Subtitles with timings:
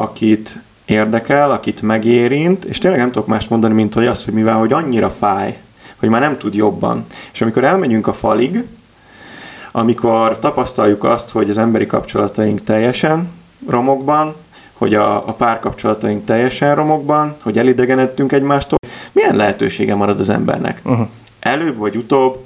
[0.00, 4.58] akit érdekel, akit megérint, és tényleg nem tudok mást mondani, mint hogy az, hogy mivel,
[4.58, 5.58] hogy annyira fáj,
[5.96, 7.06] hogy már nem tud jobban.
[7.32, 8.64] És amikor elmegyünk a falig,
[9.72, 13.30] amikor tapasztaljuk azt, hogy az emberi kapcsolataink teljesen
[13.68, 14.34] romokban,
[14.72, 18.78] hogy a, a párkapcsolataink teljesen romokban, hogy elidegenedtünk egymástól,
[19.12, 20.80] milyen lehetősége marad az embernek?
[20.84, 21.06] Uh-huh.
[21.40, 22.44] Előbb vagy utóbb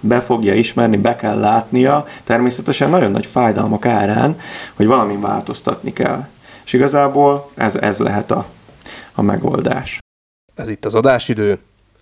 [0.00, 4.40] be fogja ismerni, be kell látnia, természetesen nagyon nagy fájdalmak árán,
[4.74, 6.26] hogy valamin változtatni kell.
[6.66, 8.46] És igazából ez, ez lehet a,
[9.14, 9.98] a megoldás.
[10.54, 11.58] Ez itt az adásidő,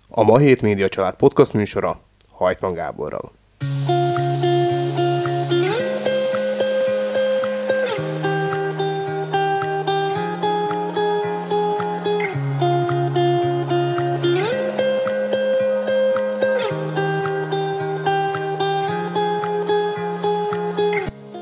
[0.08, 2.00] a Ma Hét Média Család podcast műsora
[2.30, 3.32] Hajtman Gáborral.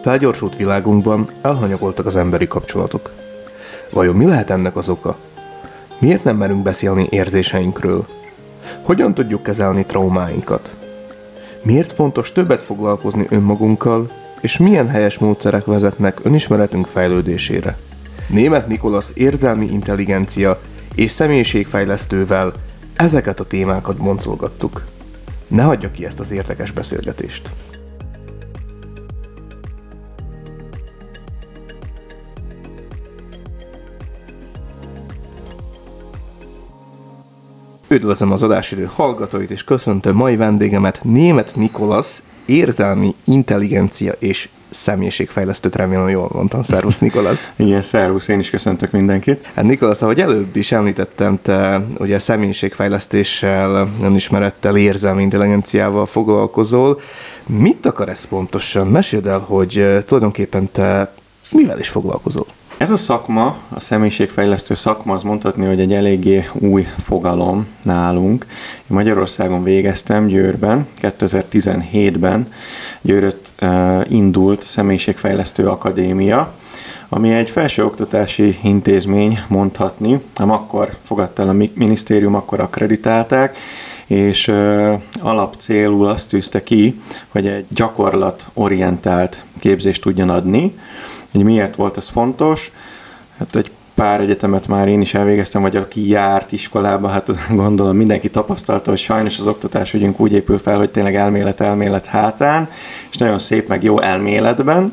[0.03, 3.11] Felgyorsult világunkban elhanyagoltak az emberi kapcsolatok.
[3.91, 5.17] Vajon mi lehet ennek az oka?
[5.99, 8.07] Miért nem merünk beszélni érzéseinkről?
[8.83, 10.77] Hogyan tudjuk kezelni traumáinkat?
[11.63, 17.77] Miért fontos többet foglalkozni önmagunkkal, és milyen helyes módszerek vezetnek önismeretünk fejlődésére?
[18.29, 20.61] Német Nikolasz érzelmi intelligencia
[20.95, 22.53] és személyiségfejlesztővel
[22.97, 24.85] ezeket a témákat boncolgattuk.
[25.47, 27.51] Ne hagyja ki ezt az érdekes beszélgetést!
[37.93, 46.09] Üdvözlöm az adásidő hallgatóit, és köszöntöm mai vendégemet, Német Nikolasz, érzelmi intelligencia és személyiségfejlesztőt, remélem
[46.09, 46.63] jól mondtam.
[46.63, 47.51] Szervusz, Nikolasz.
[47.57, 49.51] Igen, szervusz, én is köszöntök mindenkit.
[49.55, 57.01] Hát Nikolasz, ahogy előbb is említettem, te ugye személyiségfejlesztéssel, önismerettel, érzelmi intelligenciával foglalkozol.
[57.47, 58.87] Mit akar ez pontosan?
[58.87, 61.15] Meséld el, hogy eh, tulajdonképpen te
[61.51, 62.47] mivel is foglalkozol?
[62.83, 68.47] Ez a szakma, a személyiségfejlesztő szakma, az mondhatni, hogy egy eléggé új fogalom nálunk.
[68.77, 72.53] Én Magyarországon végeztem Győrben, 2017-ben
[73.01, 76.53] Győrött uh, indult a Személyiségfejlesztő Akadémia,
[77.09, 83.57] ami egy felsőoktatási intézmény mondhatni, nem akkor fogadta el a minisztérium, akkor akkreditálták,
[84.07, 90.75] és uh, alapcélul azt tűzte ki, hogy egy gyakorlatorientált képzést tudjon adni,
[91.33, 92.71] hogy miért volt ez fontos.
[93.39, 98.31] Hát egy pár egyetemet már én is elvégeztem, vagy aki járt iskolába, hát gondolom mindenki
[98.31, 102.69] tapasztalta, hogy sajnos az oktatás ügyünk úgy épül fel, hogy tényleg elmélet-elmélet hátán,
[103.11, 104.93] és nagyon szép meg jó elméletben,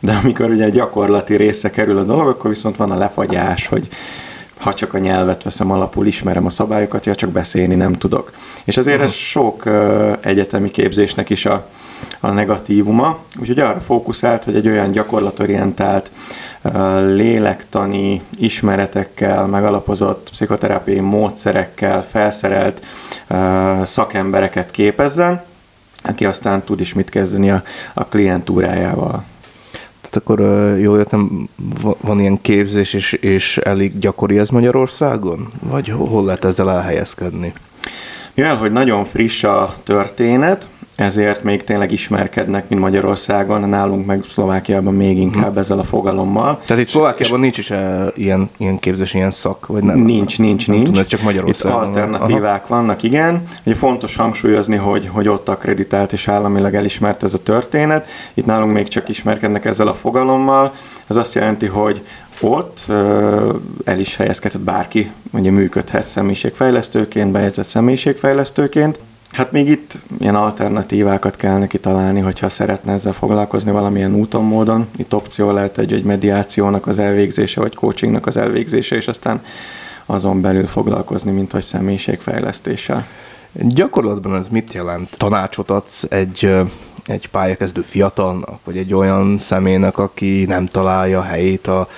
[0.00, 3.88] de amikor ugye egy gyakorlati része kerül a dolog, akkor viszont van a lefagyás, hogy
[4.58, 8.32] ha csak a nyelvet veszem alapul, ismerem a szabályokat, ja csak beszélni nem tudok.
[8.64, 9.62] És azért ez sok
[10.20, 11.66] egyetemi képzésnek is a,
[12.20, 16.10] a negatívuma, úgyhogy arra fókuszált, hogy egy olyan gyakorlatorientált,
[17.00, 22.82] lélektani ismeretekkel, megalapozott pszichoterápiai módszerekkel felszerelt
[23.84, 25.42] szakembereket képezzen,
[26.02, 27.62] aki aztán tud is mit kezdeni a,
[27.94, 29.24] a klientúrájával.
[30.00, 30.40] Tehát akkor
[30.78, 31.48] jól értem,
[32.00, 35.48] van ilyen képzés, és, és elég gyakori ez Magyarországon?
[35.62, 37.52] Vagy hol lehet ezzel elhelyezkedni?
[38.34, 44.94] Mivel, hogy nagyon friss a történet, ezért még tényleg ismerkednek, mint Magyarországon, nálunk meg Szlovákiában
[44.94, 45.58] még inkább hmm.
[45.58, 46.60] ezzel a fogalommal.
[46.64, 49.98] Tehát itt Szlovákiában nincs is e, ilyen, ilyen képzés, ilyen szak, vagy nem?
[49.98, 50.88] Nincs, nincs, nem nincs.
[50.88, 51.80] Tudom, csak Magyarországon.
[51.80, 52.74] Itt alternatívák Aha.
[52.74, 53.48] vannak, igen.
[53.64, 58.06] Ugye fontos hangsúlyozni, hogy, hogy ott akreditált és államilag elismert ez a történet.
[58.34, 60.72] Itt nálunk még csak ismerkednek ezzel a fogalommal.
[61.06, 62.02] Ez azt jelenti, hogy
[62.40, 62.86] ott
[63.84, 68.98] el is helyezkedhet bárki, ugye működhet személyiségfejlesztőként, bejegyzett személyiségfejlesztőként.
[69.32, 74.88] Hát még itt ilyen alternatívákat kell neki találni, hogyha szeretne ezzel foglalkozni valamilyen úton, módon.
[74.96, 79.44] Itt opció lehet egy, egy mediációnak az elvégzése, vagy coachingnak az elvégzése, és aztán
[80.06, 83.06] azon belül foglalkozni, mint hogy személyiségfejlesztéssel.
[83.52, 85.16] Gyakorlatban ez mit jelent?
[85.18, 86.54] Tanácsot adsz egy
[87.06, 91.88] egy pályakezdő fiatalnak, vagy egy olyan személynek, aki nem találja helyét a,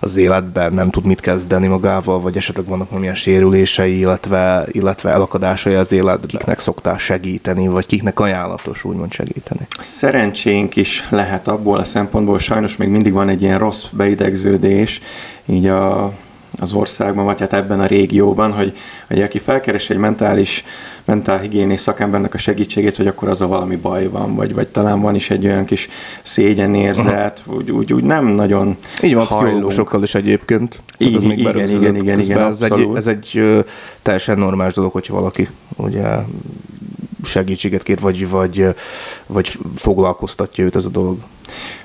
[0.00, 5.74] az életben, nem tud mit kezdeni magával, vagy esetleg vannak valamilyen sérülései, illetve, illetve elakadásai
[5.74, 9.66] az életben, kiknek szoktál segíteni, vagy kiknek ajánlatos úgymond segíteni?
[9.80, 15.00] Szerencsénk is lehet abból a szempontból, sajnos még mindig van egy ilyen rossz beidegződés,
[15.46, 16.12] így a
[16.58, 18.76] az országban, vagy hát ebben a régióban, hogy,
[19.08, 20.64] hogy aki felkeres egy mentális
[21.10, 25.14] mentálhigiénés szakembernek a segítségét, hogy akkor az a valami baj van, vagy, vagy talán van
[25.14, 25.88] is egy olyan kis
[26.22, 27.56] szégyenérzet, uh-huh.
[27.56, 30.82] úgy, úgy, úgy nem nagyon Így van, pszichológusokkal is egyébként.
[30.98, 33.60] Így, ez még igen, igen, igen, igen, ez egy, ez egy ö,
[34.02, 36.04] teljesen normális dolog, hogyha valaki ugye
[37.24, 38.66] segítséget kér, vagy, vagy,
[39.26, 41.18] vagy foglalkoztatja őt ez a dolog.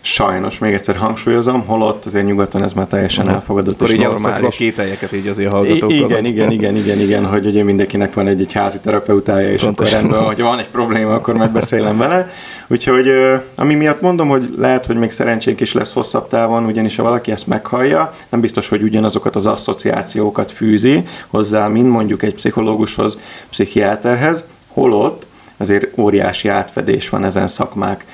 [0.02, 4.46] Sajnos, még egyszer hangsúlyozom, holott azért nyugaton ez már teljesen elfogadott Akkor és így normális.
[4.48, 5.90] a kételjeket így azért hallgatókkal.
[5.96, 9.62] Igen, hogy- igen, igen, igen, igen, hogy ugye mindenkinek van egy, egy házi terapeutája, és
[9.62, 9.98] Pontosan.
[10.00, 12.30] akkor rendben, hogy van egy probléma, akkor megbeszélem vele.
[12.68, 13.08] Úgyhogy
[13.56, 17.32] ami miatt mondom, hogy lehet, hogy még szerencsénk is lesz hosszabb távon, ugyanis ha valaki
[17.32, 23.18] ezt meghallja, nem biztos, hogy ugyanazokat az asszociációkat fűzi hozzá, mint mondjuk egy pszichológushoz,
[23.50, 25.28] pszichiáterhez, holott
[25.58, 28.06] azért óriási átfedés van ezen szakmák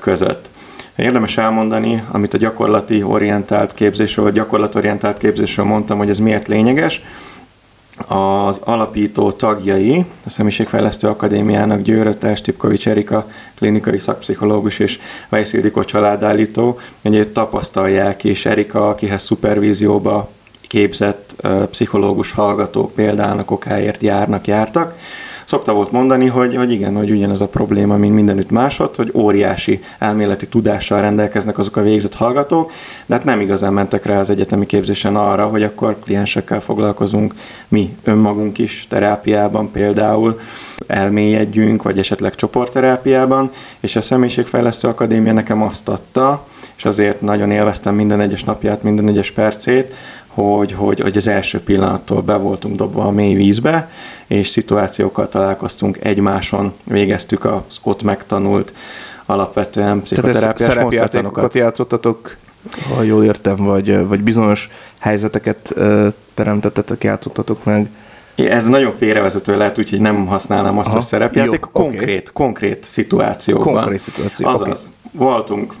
[0.00, 0.48] között.
[0.96, 7.02] Érdemes elmondani, amit a gyakorlati orientált képzésről, vagy gyakorlatorientált képzésről mondtam, hogy ez miért lényeges.
[8.06, 14.98] Az alapító tagjai, a Személyiségfejlesztő Akadémiának Győröte, Stipkovics Erika, klinikai szakpszichológus és
[15.28, 24.02] Weiss Ildikó családállító, ugye tapasztalják, és Erika, akihez szupervízióba képzett pszichológus hallgatók például a kokáért
[24.02, 24.98] járnak, jártak,
[25.46, 29.82] Szokta volt mondani, hogy, hogy igen, hogy ugyanez a probléma, mint mindenütt másod, hogy óriási
[29.98, 32.72] elméleti tudással rendelkeznek azok a végzett hallgatók,
[33.06, 37.34] de hát nem igazán mentek rá az egyetemi képzésen arra, hogy akkor kliensekkel foglalkozunk,
[37.68, 40.40] mi önmagunk is terápiában például,
[40.86, 43.50] elmélyedjünk, vagy esetleg csoportterápiában,
[43.80, 46.46] és a Személyiségfejlesztő Akadémia nekem azt adta,
[46.76, 49.94] és azért nagyon élveztem minden egyes napját, minden egyes percét,
[50.26, 53.90] hogy, hogy, hogy az első pillanattól be voltunk dobva a mély vízbe,
[54.26, 58.72] és szituációkkal találkoztunk egymáson, végeztük az ott megtanult
[59.26, 61.54] alapvetően Tehát pszichoterápiás szerepjátékokat módszertanokat.
[61.54, 62.36] játszottatok,
[62.94, 65.74] ha jól értem, vagy, vagy bizonyos helyzeteket
[66.34, 67.90] teremtettetek, játszottatok meg.
[68.34, 70.96] Ez nagyon félrevezető lehet, úgyhogy nem használnám azt, Aha.
[70.96, 71.60] hogy szerepjáték.
[71.62, 73.74] Jó, konkrét, konkrét szituációkban.
[73.74, 75.18] Konkrét szituáció, Azaz, oké.
[75.18, 75.74] voltunk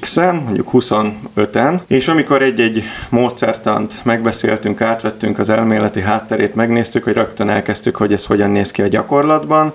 [0.00, 7.48] X-en, mondjuk 25-en, és amikor egy-egy módszertant megbeszéltünk, átvettünk az elméleti hátterét, megnéztük, hogy rögtön
[7.48, 9.72] elkezdtük, hogy ez hogyan néz ki a gyakorlatban,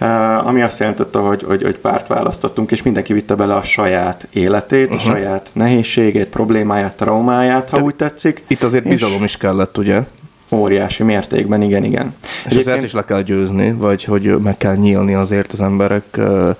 [0.00, 4.26] Uh, ami azt jelentette, hogy, hogy, hogy párt választottunk, és mindenki vitte bele a saját
[4.30, 5.06] életét, uh-huh.
[5.06, 8.42] a saját nehézségét, problémáját, traumáját, ha Te- úgy tetszik.
[8.46, 10.02] Itt azért És bizalom is kellett, ugye?
[10.50, 12.14] Óriási mértékben, igen, igen.
[12.48, 16.04] És az ezt is le kell győzni, vagy hogy meg kell nyílni azért az emberek
[16.16, 16.50] ö,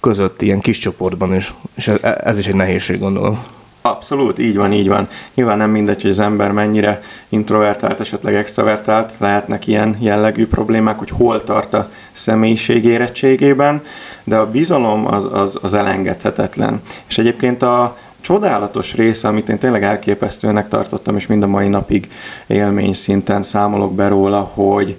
[0.00, 1.54] között ilyen kis csoportban is.
[1.74, 3.38] És ez, ez is egy nehézség, gondolom.
[3.86, 5.08] Abszolút, így van, így van.
[5.34, 11.10] Nyilván nem mindegy, hogy az ember mennyire introvertált, esetleg extrovertált, lehetnek ilyen jellegű problémák, hogy
[11.10, 13.82] hol tart a személyiség érettségében,
[14.24, 16.82] de a bizalom az, az, az elengedhetetlen.
[17.08, 22.10] És egyébként a csodálatos része, amit én tényleg elképesztőnek tartottam, és mind a mai napig
[22.46, 24.96] élmény szinten számolok be róla, hogy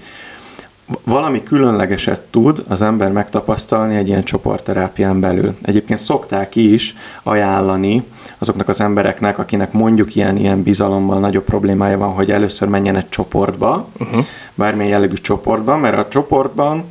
[1.03, 5.55] valami különlegeset tud az ember megtapasztalni egy ilyen csoportterápián belül.
[5.61, 8.03] Egyébként szokták is ajánlani
[8.37, 13.09] azoknak az embereknek, akinek mondjuk ilyen, ilyen bizalommal nagyobb problémája van, hogy először menjen egy
[13.09, 14.25] csoportba, uh-huh.
[14.55, 16.83] bármilyen jellegű csoportba, mert a csoportban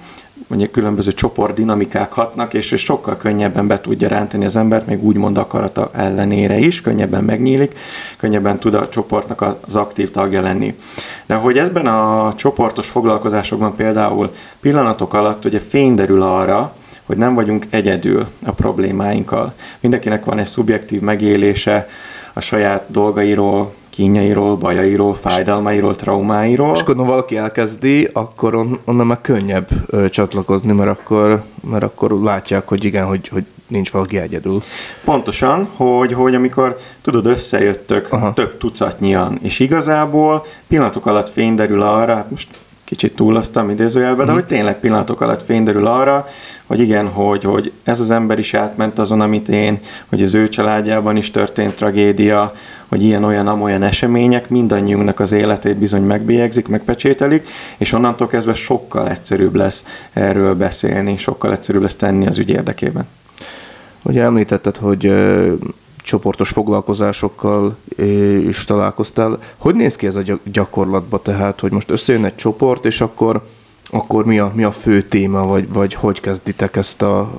[0.47, 5.39] mondjuk különböző csoportdinamikák hatnak, és és sokkal könnyebben be tudja rántani az embert, még úgymond
[5.39, 7.79] akarata ellenére is, könnyebben megnyílik,
[8.17, 10.75] könnyebben tud a csoportnak az aktív tagja lenni.
[11.27, 16.75] De hogy ebben a csoportos foglalkozásokban például pillanatok alatt ugye fény derül arra,
[17.07, 19.55] hogy nem vagyunk egyedül a problémáinkkal.
[19.81, 21.89] Mindenkinek van egy szubjektív megélése
[22.33, 26.75] a saját dolgairól, kínjairól, bajairól, fájdalmairól, traumáiról.
[26.75, 31.83] És akkor, ha valaki elkezdi, akkor on, onnan már könnyebb ö, csatlakozni, mert akkor, mert
[31.83, 34.63] akkor látják, hogy igen, hogy, hogy nincs valaki egyedül.
[35.05, 38.33] Pontosan, hogy, hogy amikor tudod, összejöttök Aha.
[38.33, 42.49] Több tucatnyian, és igazából pillanatok alatt fény derül arra, hát most
[42.85, 46.29] kicsit túloztam idézőjelbe, de hogy tényleg pillanatok alatt fény derül arra,
[46.67, 50.49] hogy igen, hogy, hogy ez az ember is átment azon, amit én, hogy az ő
[50.49, 52.55] családjában is történt tragédia,
[52.89, 59.55] hogy ilyen-olyan, amolyan események mindannyiunknak az életét bizony megbélyegzik, megpecsételik, és onnantól kezdve sokkal egyszerűbb
[59.55, 63.07] lesz erről beszélni, sokkal egyszerűbb lesz tenni az ügy érdekében.
[64.03, 65.53] Ugye említetted, hogy ö,
[65.97, 68.05] csoportos foglalkozásokkal ö,
[68.37, 69.39] is találkoztál.
[69.57, 73.47] Hogy néz ki ez a gyak- gyakorlatban tehát, hogy most összejön egy csoport, és akkor,
[73.91, 77.33] akkor mi, a, mi a fő téma, vagy, vagy hogy kezditek ezt a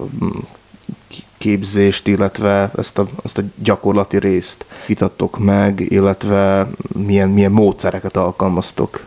[1.48, 6.68] képzést, illetve ezt a, ezt a gyakorlati részt vitattok meg, illetve
[7.06, 9.06] milyen, milyen módszereket alkalmaztok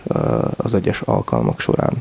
[0.56, 1.92] az egyes alkalmak során.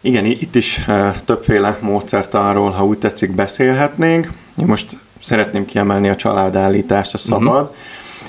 [0.00, 0.80] Igen, itt is
[1.24, 4.32] többféle módszertanról, ha úgy tetszik, beszélhetnénk.
[4.58, 7.72] Én most szeretném kiemelni a családállítást, a szabad.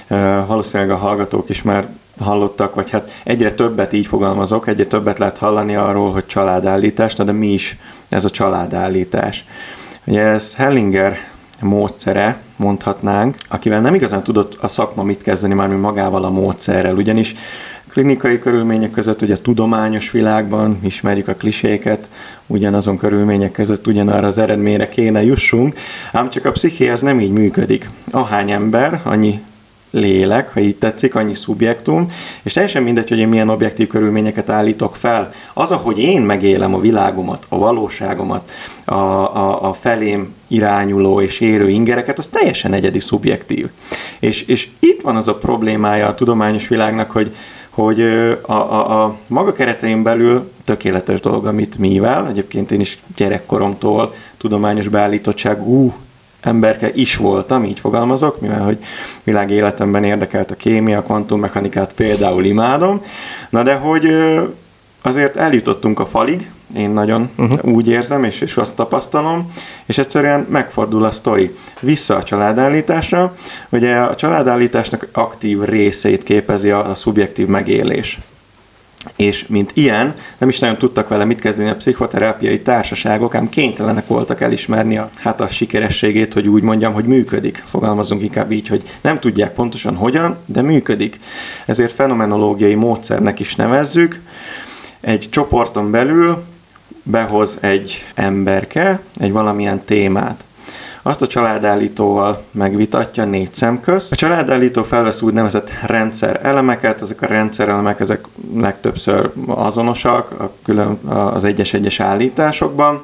[0.09, 0.47] Uh-huh.
[0.47, 1.87] Valószínűleg a hallgatók is már
[2.19, 7.31] hallottak, vagy hát egyre többet így fogalmazok, egyre többet lehet hallani arról, hogy családállítás, de
[7.31, 7.77] mi is
[8.09, 9.45] ez a családállítás.
[10.03, 11.17] Ugye ez Hellinger
[11.61, 17.35] módszere, mondhatnánk, akivel nem igazán tudott a szakma mit kezdeni már magával a módszerrel, ugyanis
[17.91, 22.09] klinikai körülmények között, ugye a tudományos világban ismerjük a kliséket,
[22.47, 25.75] ugyanazon körülmények között ugyanarra az eredményre kéne jussunk,
[26.11, 27.89] ám csak a psziché ez nem így működik.
[28.11, 29.41] Ahány ember, annyi
[29.91, 32.11] lélek, ha így tetszik, annyi szubjektum,
[32.43, 35.33] és teljesen mindegy, hogy én milyen objektív körülményeket állítok fel.
[35.53, 38.51] Az, ahogy én megélem a világomat, a valóságomat,
[38.85, 43.67] a, a, a felém irányuló és érő ingereket, az teljesen egyedi szubjektív.
[44.19, 47.35] És, és itt van az a problémája a tudományos világnak, hogy,
[47.69, 48.01] hogy
[48.41, 52.27] a, a, a maga keretein belül tökéletes dolog, amit mivel.
[52.27, 55.93] Egyébként én is gyerekkoromtól tudományos beállítottság, ú,
[56.41, 58.77] emberke is voltam, így fogalmazok, mivel hogy
[59.23, 63.03] világ életemben érdekelt a kémia, kvantummechanikát például imádom,
[63.49, 64.15] na de hogy
[65.01, 67.73] azért eljutottunk a falig, én nagyon uh-huh.
[67.73, 69.53] úgy érzem, és, és azt tapasztalom,
[69.85, 71.55] és egyszerűen megfordul a sztori.
[71.79, 73.35] Vissza a családállításra,
[73.69, 78.19] ugye a családállításnak aktív részét képezi a, a szubjektív megélés
[79.15, 84.07] és mint ilyen, nem is nagyon tudtak vele mit kezdeni a pszichoterápiai társaságok, ám kénytelenek
[84.07, 87.63] voltak elismerni a, hát a sikerességét, hogy úgy mondjam, hogy működik.
[87.69, 91.19] Fogalmazunk inkább így, hogy nem tudják pontosan hogyan, de működik.
[91.65, 94.19] Ezért fenomenológiai módszernek is nevezzük.
[94.99, 96.43] Egy csoporton belül
[97.03, 100.43] behoz egy emberke egy valamilyen témát
[101.01, 104.11] azt a családállítóval megvitatja négy szem közt.
[104.11, 111.43] A családállító felvesz úgynevezett rendszer elemeket, ezek a rendszerelemek ezek legtöbbször azonosak a külön, az
[111.43, 113.03] egyes-egyes állításokban,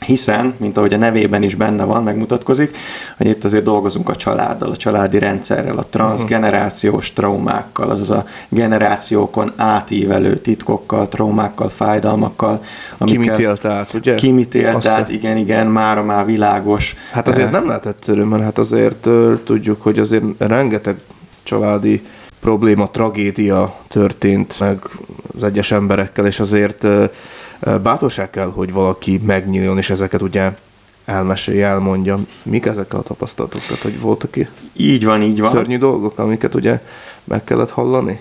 [0.00, 2.76] hiszen, mint ahogy a nevében is benne van, megmutatkozik,
[3.16, 9.52] hogy itt azért dolgozunk a családdal, a családi rendszerrel, a transgenerációs traumákkal, azaz a generációkon
[9.56, 12.64] átívelő titkokkal, traumákkal, fájdalmakkal.
[12.98, 14.14] Ki mit élt át, ugye?
[14.14, 16.94] Ki mit élt át, igen, igen, már már világos.
[17.12, 20.96] Hát azért nem lehet egyszerű, mert hát azért uh, tudjuk, hogy azért rengeteg
[21.42, 22.02] családi
[22.40, 24.78] probléma, tragédia történt meg
[25.36, 27.04] az egyes emberekkel, és azért uh,
[27.82, 30.52] bátorság kell, hogy valaki megnyíljon, és ezeket ugye
[31.04, 32.18] elmesélje, elmondja.
[32.42, 33.60] Mik ezek a tapasztalatok?
[33.60, 35.50] Tehát, hogy voltak ki így van, így van.
[35.50, 36.80] szörnyű dolgok, amiket ugye
[37.24, 38.20] meg kellett hallani?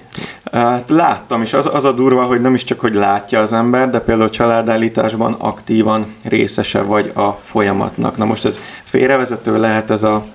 [0.51, 3.89] Hát láttam, és az, az a durva, hogy nem is csak, hogy látja az ember,
[3.89, 8.17] de például családállításban aktívan részese vagy a folyamatnak.
[8.17, 10.25] Na most ez félrevezető lehet ez a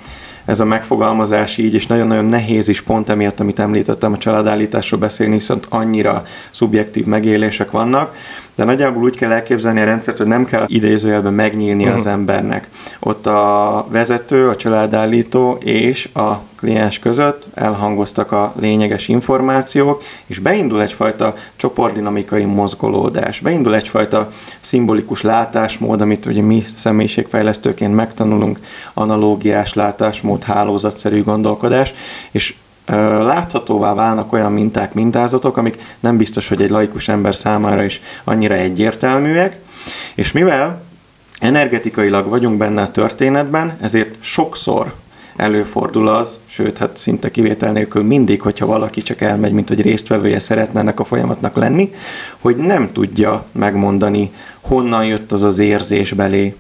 [0.45, 5.33] ez a megfogalmazás így, és nagyon-nagyon nehéz is pont emiatt, amit említettem, a családállításról beszélni,
[5.33, 8.15] viszont annyira szubjektív megélések vannak,
[8.55, 11.99] de nagyjából úgy kell elképzelni a rendszert, hogy nem kell idézőjelben megnyílni uh-huh.
[11.99, 12.69] az embernek.
[13.01, 20.83] Ott a vezető, a családállító és a kliens között elhangoztak a lényeges információk, és beindul
[20.83, 28.59] egyfajta csoportdinamikai mozgolódás, beindul egyfajta szimbolikus látásmód, amit ugye mi személyiségfejlesztőként megtanulunk,
[28.95, 31.95] analógiás látásmód, hálózatszerű gondolkodás,
[32.31, 32.55] és
[33.23, 38.55] láthatóvá válnak olyan minták, mintázatok, amik nem biztos, hogy egy laikus ember számára is annyira
[38.55, 39.59] egyértelműek,
[40.15, 40.83] és mivel
[41.39, 44.93] energetikailag vagyunk benne a történetben, ezért sokszor
[45.37, 50.41] előfordul az, sőt, hát szinte kivétel nélkül mindig, hogyha valaki csak elmegy, mint hogy résztvevője
[50.41, 51.95] szeretne ennek a folyamatnak lenni,
[52.41, 56.55] hogy nem tudja megmondani, honnan jött az az érzés belé,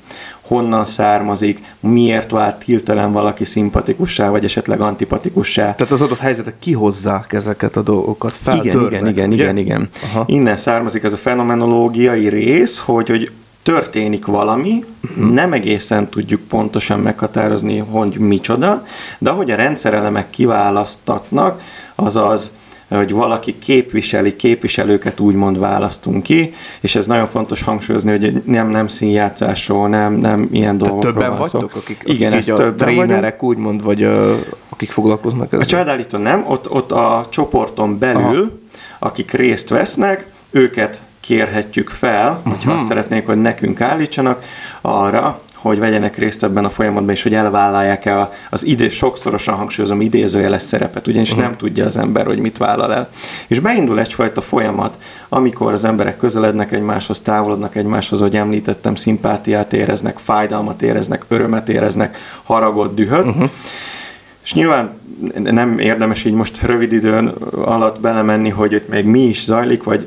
[0.51, 5.75] honnan származik, miért vált hirtelen valaki szimpatikussá, vagy esetleg antipatikussá.
[5.75, 8.91] Tehát az adott helyzetek kihozzák ezeket a dolgokat, feltörnek.
[8.91, 9.89] Igen, igen, igen, igen, igen.
[10.03, 10.25] Aha.
[10.27, 13.31] Innen származik ez a fenomenológiai rész, hogy, hogy
[13.63, 15.33] történik valami, uh-huh.
[15.33, 18.87] nem egészen tudjuk pontosan meghatározni, hogy micsoda,
[19.19, 21.61] de ahogy a rendszerelemek kiválasztatnak,
[21.95, 22.53] azaz
[22.97, 28.89] hogy valaki képviseli, képviselőket úgymond választunk ki, és ez nagyon fontos hangsúlyozni, hogy nem, nem
[28.89, 33.43] színjátszásról, nem, nem ilyen dolgokról többen van vagytok, akik, Igen, akik a trénerek vagyunk.
[33.43, 34.37] úgymond, vagy uh,
[34.69, 35.61] akik foglalkoznak ezzel?
[35.61, 38.51] A családállító nem, ott, ott a csoporton belül, Aha.
[38.99, 42.53] akik részt vesznek, őket kérhetjük fel, uh-huh.
[42.55, 44.45] hogyha azt szeretnék, hogy nekünk állítsanak
[44.81, 50.01] arra, hogy vegyenek részt ebben a folyamatban, és hogy elvállalják el az idő, sokszorosan hangsúlyozom
[50.01, 51.45] idézőjeles szerepet, ugyanis uh-huh.
[51.45, 53.09] nem tudja az ember, hogy mit vállal el.
[53.47, 54.95] És beindul egyfajta folyamat,
[55.29, 62.17] amikor az emberek közelednek egymáshoz, távolodnak egymáshoz, ahogy említettem, szimpátiát éreznek, fájdalmat éreznek, örömet éreznek,
[62.43, 63.27] haragot, dühöt.
[63.27, 63.51] Uh-huh.
[64.43, 64.91] És nyilván
[65.35, 67.27] nem érdemes így most rövid időn
[67.65, 70.07] alatt belemenni, hogy itt még mi is zajlik, vagy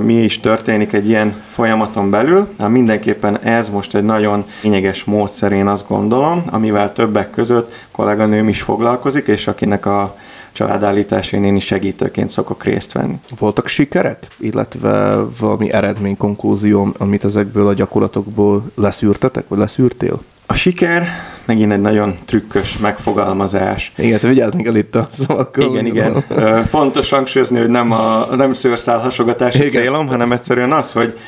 [0.00, 2.48] mi is történik egy ilyen folyamaton belül.
[2.58, 8.48] Hát mindenképpen ez most egy nagyon lényeges módszer, én azt gondolom, amivel többek között kolléganőm
[8.48, 10.16] is foglalkozik, és akinek a
[10.52, 13.18] családállításén én is segítőként szokok részt venni.
[13.38, 20.20] Voltak sikerek, illetve valami eredmény, konklúzió, amit ezekből a gyakorlatokból leszűrtetek, vagy leszűrtél?
[20.46, 21.08] A siker
[21.44, 23.92] megint egy nagyon trükkös megfogalmazás.
[23.96, 25.64] Igen, te vigyázni kell itt a szavakkal.
[25.64, 26.24] Igen, igen.
[26.68, 29.70] Fontos hangsúlyozni, hogy nem, a, nem szőrszálhasogatási igen.
[29.70, 31.18] célom, hanem egyszerűen az, hogy,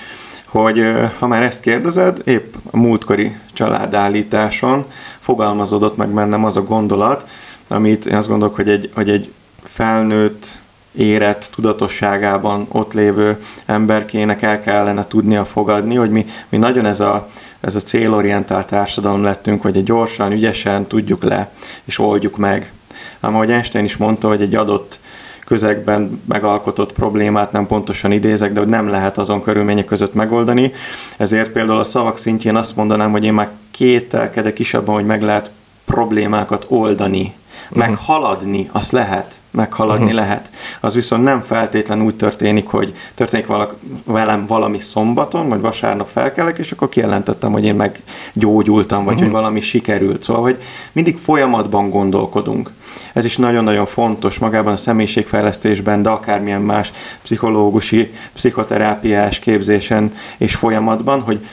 [0.44, 0.82] hogy
[1.18, 4.84] ha már ezt kérdezed, épp a múltkori családállításon
[5.18, 7.28] fogalmazódott meg bennem az a gondolat,
[7.68, 9.32] amit én azt gondolok, hogy egy, hogy egy
[9.64, 10.58] felnőtt,
[10.92, 17.28] érett tudatosságában ott lévő emberkének el kellene tudnia fogadni, hogy mi, mi nagyon ez a,
[17.60, 21.50] ez a célorientált társadalom lettünk, hogy egy gyorsan, ügyesen tudjuk le,
[21.84, 22.72] és oldjuk meg.
[23.20, 24.98] Ám ahogy Einstein is mondta, hogy egy adott
[25.44, 30.72] közegben megalkotott problémát nem pontosan idézek, de hogy nem lehet azon körülmények között megoldani.
[31.16, 35.22] Ezért például a szavak szintjén azt mondanám, hogy én már kételkedek is abban, hogy meg
[35.22, 35.50] lehet
[35.84, 37.34] problémákat oldani.
[37.70, 38.76] Meghaladni, mhm.
[38.76, 40.18] azt lehet meghaladni uh-huh.
[40.18, 40.50] lehet.
[40.80, 46.58] Az viszont nem feltétlen úgy történik, hogy történik valak, velem valami szombaton, vagy vasárnap felkelek,
[46.58, 49.22] és akkor kijelentettem, hogy én meggyógyultam, vagy uh-huh.
[49.22, 50.22] hogy valami sikerült.
[50.22, 52.70] Szóval, hogy mindig folyamatban gondolkodunk.
[53.12, 61.20] Ez is nagyon-nagyon fontos magában a személyiségfejlesztésben, de akármilyen más pszichológusi, pszichoterápiás képzésen és folyamatban,
[61.20, 61.46] hogy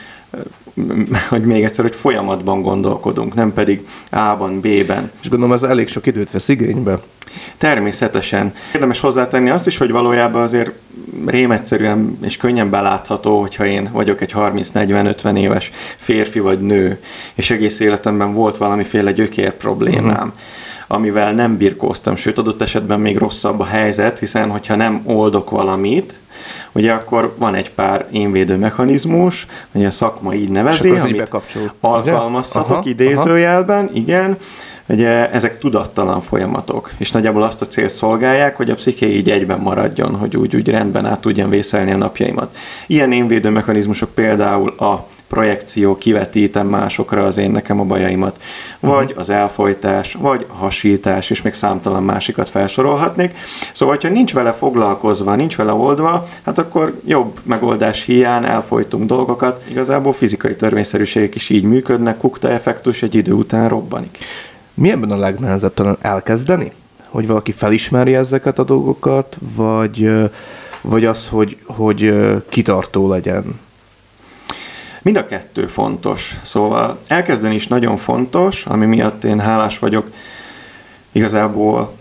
[1.28, 5.10] hogy még egyszer, hogy folyamatban gondolkodunk, nem pedig A-ban, B-ben.
[5.20, 6.98] És gondolom ez elég sok időt vesz igénybe.
[7.58, 8.54] Természetesen.
[8.74, 10.72] Érdemes hozzátenni azt is, hogy valójában azért
[11.26, 17.00] rémegyszerűen és könnyen belátható, hogyha én vagyok egy 30-40-50 éves férfi vagy nő,
[17.34, 20.14] és egész életemben volt valamiféle gyökér problémám.
[20.14, 20.32] Uh-huh
[20.86, 26.18] amivel nem birkóztam, sőt adott esetben még rosszabb a helyzet, hiszen hogyha nem oldok valamit,
[26.76, 31.30] ugye akkor van egy pár énvédő mechanizmus, ugye a szakma így nevezi, amit
[31.80, 33.94] alkalmazhatok aha, idézőjelben, aha.
[33.94, 34.36] igen,
[34.88, 39.58] Ugye ezek tudattalan folyamatok, és nagyjából azt a célt szolgálják, hogy a psziché így egyben
[39.58, 42.56] maradjon, hogy úgy, úgy rendben át tudjam vészelni a napjaimat.
[42.86, 48.40] Ilyen énvédő mechanizmusok például a projekció, kivetítem másokra az én nekem a bajaimat,
[48.80, 49.18] vagy uh-huh.
[49.18, 53.36] az elfolytás, vagy a hasítás, és még számtalan másikat felsorolhatnék.
[53.72, 59.64] Szóval, hogyha nincs vele foglalkozva, nincs vele oldva, hát akkor jobb megoldás hiány elfolytunk dolgokat.
[59.70, 64.18] Igazából fizikai törvényszerűségek is így működnek, kukta effektus egy idő után robbanik.
[64.74, 66.72] Mi ebben a legnehezebb talán elkezdeni?
[67.08, 70.10] Hogy valaki felismeri ezeket a dolgokat, vagy,
[70.80, 72.14] vagy az, hogy, hogy
[72.48, 73.64] kitartó legyen?
[75.06, 76.36] Mind a kettő fontos.
[76.42, 80.10] Szóval elkezdeni is nagyon fontos, ami miatt én hálás vagyok
[81.12, 81.92] igazából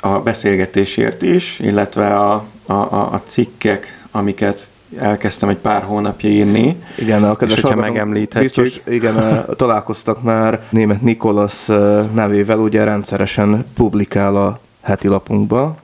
[0.00, 2.72] a beszélgetésért is, illetve a, a,
[3.12, 4.68] a cikkek, amiket
[4.98, 6.76] elkezdtem egy pár hónapja írni.
[6.98, 8.64] Igen, a kedves megemlíthetjük.
[8.64, 11.66] Biztos, igen, találkoztak már német Nikolas
[12.12, 15.76] nevével, ugye rendszeresen publikál a heti lapunkba.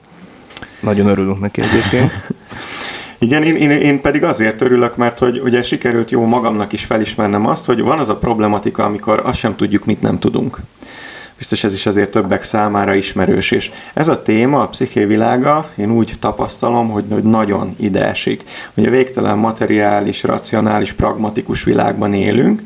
[0.79, 2.11] Nagyon örülünk neki egyébként.
[3.19, 7.47] Igen, én, én, én pedig azért örülök, mert hogy ugye sikerült jó magamnak is felismernem
[7.47, 10.57] azt, hogy van az a problematika, amikor azt sem tudjuk, mit nem tudunk
[11.37, 15.91] biztos ez is azért többek számára ismerős, és ez a téma, a psziché világa, én
[15.91, 18.43] úgy tapasztalom, hogy, hogy nagyon ide esik.
[18.73, 22.61] Ugye végtelen materiális, racionális, pragmatikus világban élünk,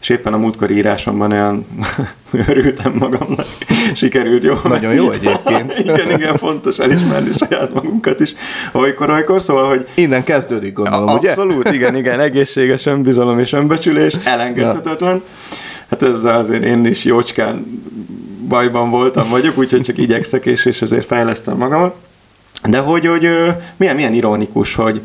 [0.00, 1.66] és éppen a múltkor írásomban olyan
[2.48, 3.46] örültem magamnak,
[3.94, 4.54] sikerült jó.
[4.64, 5.78] Nagyon jó egyébként.
[5.84, 8.34] igen, igen, fontos elismerni saját magunkat is,
[8.72, 9.86] olykor, olykor, szóval, hogy...
[9.94, 11.30] Innen kezdődik, gondolom, abszolút, ugye?
[11.30, 15.14] Abszolút, igen, igen, egészséges önbizalom és önbecsülés, elengedhetetlen.
[15.14, 15.22] Ja.
[15.90, 17.82] Hát ezzel azért én is jócskán
[18.48, 21.94] bajban voltam vagyok, úgyhogy csak igyekszek, és, és azért fejlesztem magamat.
[22.68, 23.28] De hogy, hogy
[23.76, 25.00] milyen, milyen ironikus, hogy,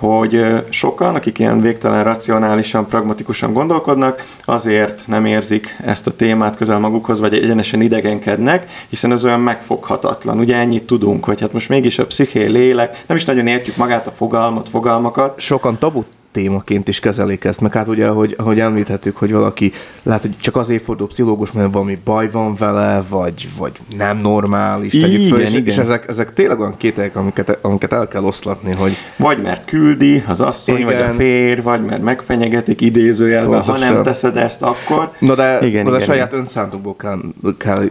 [0.00, 6.78] hogy sokan, akik ilyen végtelen racionálisan, pragmatikusan gondolkodnak, azért nem érzik ezt a témát közel
[6.78, 10.38] magukhoz, vagy egyenesen idegenkednek, hiszen ez olyan megfoghatatlan.
[10.38, 14.06] Ugye ennyit tudunk, hogy hát most mégis a psziché, lélek, nem is nagyon értjük magát
[14.06, 15.40] a fogalmat, fogalmakat.
[15.40, 20.20] Sokan tabut témaként is kezelik ezt, meg hát ugye, ahogy, ahogy említettük, hogy valaki lehet,
[20.20, 25.10] hogy csak azért fordul pszichológus, mert valami baj van vele, vagy, vagy nem normális, igen,
[25.10, 25.66] tegyük föl, és, igen.
[25.66, 28.96] és ezek, ezek tényleg olyan kételyek, amiket, amiket el kell oszlatni, hogy...
[29.16, 30.86] Vagy mert küldi az asszony, igen.
[30.86, 35.10] vagy a férj, vagy mert megfenyegetik idézőjelben, ha nem teszed ezt, akkor...
[35.18, 36.40] Na de, igen, na de igen, saját igen.
[36.40, 37.20] önszántukból kell,
[37.58, 37.84] kell,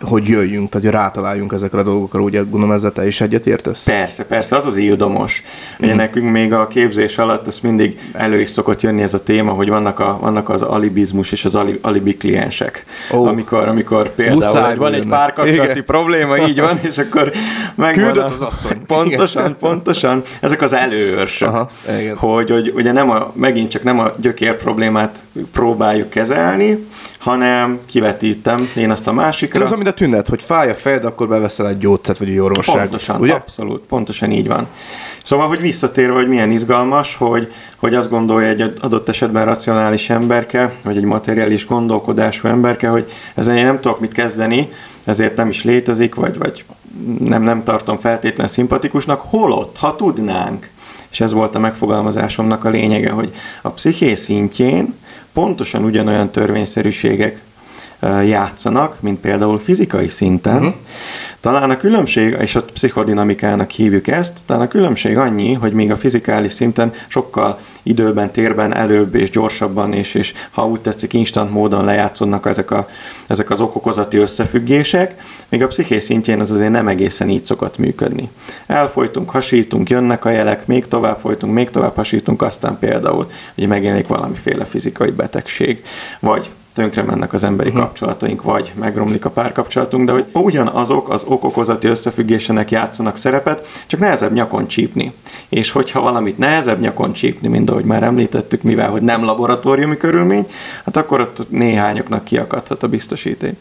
[0.00, 3.82] hogy jöjjünk, tehát rátaláljunk ezekre a dolgokra, ugye gondolom ezzel te is egyetértesz?
[3.82, 5.42] Persze, persze, az az ildomos.
[5.78, 5.96] Ugye mm.
[5.96, 9.52] nekünk még a képzés alatt ezt mindig mindig elő is szokott jönni ez a téma,
[9.52, 12.84] hogy vannak, a, vannak az alibizmus és az alibi kliensek.
[13.10, 13.28] Oh.
[13.28, 17.32] Amikor, amikor például van egy párkapcsolati probléma, így van, és akkor
[17.74, 18.86] meg Küldött az asszony.
[18.86, 19.56] Pontosan, igen.
[19.58, 20.22] pontosan.
[20.40, 21.48] Ezek az előőrsök.
[21.48, 22.16] Aha, igen.
[22.16, 25.18] hogy, hogy ugye nem a, megint csak nem a gyökér problémát
[25.52, 26.86] próbáljuk kezelni,
[27.18, 29.60] hanem kivetítem én azt a másikra.
[29.60, 32.38] Ez az, amit a tünet, hogy fáj a fejed, akkor beveszel egy gyógyszert vagy egy
[32.38, 32.76] orvosság.
[32.76, 33.32] Pontosan, ugye?
[33.32, 34.66] abszolút, pontosan így van.
[35.24, 40.72] Szóval, hogy visszatérve, hogy milyen izgalmas, hogy, hogy azt gondolja egy adott esetben racionális emberke,
[40.82, 44.72] vagy egy materiális gondolkodású emberke, hogy ezen én nem tudok mit kezdeni,
[45.04, 46.64] ezért nem is létezik, vagy, vagy
[47.18, 50.70] nem, nem tartom feltétlenül szimpatikusnak, holott, ha tudnánk,
[51.10, 54.94] és ez volt a megfogalmazásomnak a lényege, hogy a psziché szintjén
[55.32, 57.40] pontosan ugyanolyan törvényszerűségek
[58.24, 60.56] játszanak, mint például fizikai szinten.
[60.56, 60.74] Uh-huh.
[61.44, 65.96] Talán a különbség, és a pszichodinamikának hívjuk ezt, talán a különbség annyi, hogy még a
[65.96, 71.84] fizikális szinten sokkal időben, térben előbb és gyorsabban, és, és ha úgy tetszik, instant módon
[71.84, 72.88] lejátszódnak ezek, a,
[73.26, 78.30] ezek az okokozati összefüggések, még a psziché szintjén az azért nem egészen így szokott működni.
[78.66, 84.06] Elfolytunk, hasítunk, jönnek a jelek, még tovább folytunk, még tovább hasítunk, aztán például, hogy megjelenik
[84.06, 85.84] valamiféle fizikai betegség,
[86.20, 87.84] vagy tönkre mennek az emberi uh-huh.
[87.84, 94.32] kapcsolataink, vagy megromlik a párkapcsolatunk, de hogy ugyanazok az okokozati összefüggésenek játszanak szerepet, csak nehezebb
[94.32, 95.12] nyakon csípni.
[95.48, 100.46] És hogyha valamit nehezebb nyakon csípni, mint ahogy már említettük, mivel hogy nem laboratóriumi körülmény,
[100.84, 103.56] hát akkor ott néhányoknak kiakadhat a biztosíték.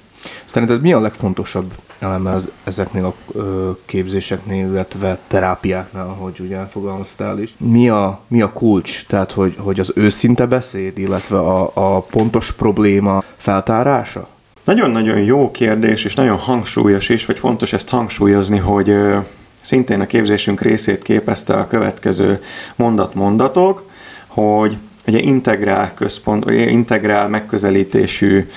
[0.46, 7.40] Szerinted mi a legfontosabb eleme az, ezeknél a ö, képzéseknél, illetve terápiáknál, hogy ugye fogalmaztál
[7.40, 7.56] is?
[7.58, 9.06] Mi a, mi a kulcs?
[9.08, 14.28] Tehát, hogy, hogy az őszinte beszéd, illetve a, a pontos probléma feltárása?
[14.64, 19.18] Nagyon-nagyon jó kérdés, és nagyon hangsúlyos is, vagy fontos ezt hangsúlyozni, hogy ö,
[19.62, 22.44] szintén a képzésünk részét képezte a következő
[22.76, 23.90] mondat-mondatok,
[24.28, 28.50] hogy ugye integrál központ, integrál megközelítésű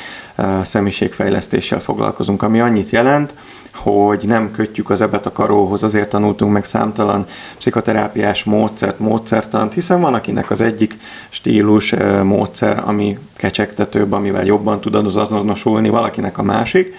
[0.62, 3.33] személyiségfejlesztéssel foglalkozunk, ami annyit jelent,
[3.77, 7.27] hogy nem kötjük az ebet a karóhoz, azért tanultunk meg számtalan
[7.59, 15.16] pszichoterápiás módszert, módszertant, hiszen van akinek az egyik stílus módszer, ami kecsegtetőbb, amivel jobban az
[15.16, 16.94] azonosulni, valakinek a másik,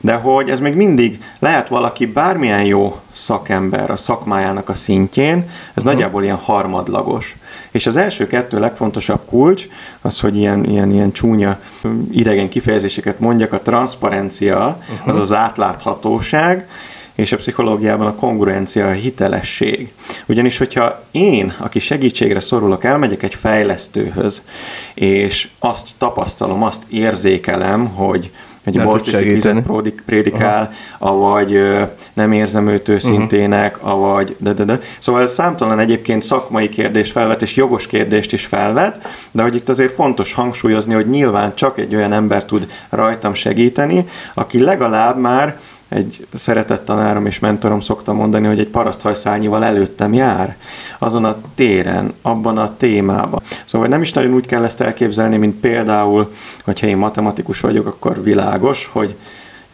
[0.00, 5.46] de hogy ez még mindig lehet valaki bármilyen jó szakember a szakmájának a szintjén, ez
[5.76, 5.84] uh-huh.
[5.84, 7.36] nagyjából ilyen harmadlagos.
[7.74, 9.68] És az első kettő legfontosabb kulcs,
[10.00, 11.60] az, hogy ilyen, ilyen, ilyen csúnya
[12.10, 15.08] idegen kifejezéseket mondjak, a transzparencia, uh-huh.
[15.08, 16.68] az az átláthatóság,
[17.14, 19.92] és a pszichológiában a kongruencia, a hitelesség.
[20.26, 24.42] Ugyanis, hogyha én, aki segítségre szorulok, elmegyek egy fejlesztőhöz,
[24.94, 28.30] és azt tapasztalom, azt érzékelem, hogy
[28.64, 29.64] egy boltiszik vizet
[30.06, 31.12] prédikál, Aha.
[31.12, 31.60] avagy
[32.12, 33.92] nem érzem őt őszintének, uh-huh.
[33.92, 34.80] avagy de, de, de.
[34.98, 39.68] Szóval ez számtalan egyébként szakmai kérdést felvet, és jogos kérdést is felvet, de hogy itt
[39.68, 45.58] azért fontos hangsúlyozni, hogy nyilván csak egy olyan ember tud rajtam segíteni, aki legalább már
[45.88, 50.56] egy szeretett tanárom és mentorom szokta mondani, hogy egy paraszthajszányival előttem jár
[50.98, 53.42] azon a téren, abban a témában.
[53.64, 58.22] Szóval nem is nagyon úgy kell ezt elképzelni, mint például, hogyha én matematikus vagyok, akkor
[58.22, 59.16] világos, hogy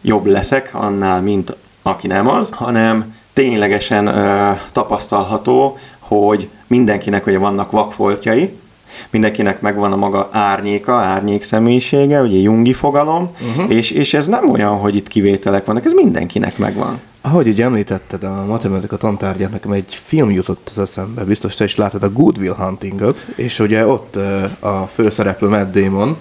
[0.01, 7.71] jobb leszek annál, mint aki nem az, hanem ténylegesen ö, tapasztalható, hogy mindenkinek ugye vannak
[7.71, 8.59] vakfoltjai,
[9.11, 13.73] mindenkinek megvan a maga árnyéka, árnyék személyisége, ugye Jungi fogalom, uh-huh.
[13.73, 17.01] és, és ez nem olyan, hogy itt kivételek vannak, ez mindenkinek megvan.
[17.21, 21.77] Ahogy így említetted a matematika tantárgyát, nekem egy film jutott az eszembe, biztos te is
[21.77, 24.17] láttad a Good Will Huntingot, és ugye ott
[24.61, 26.17] a főszereplő Matt Damon,